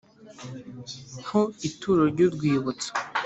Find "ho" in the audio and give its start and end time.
1.27-1.41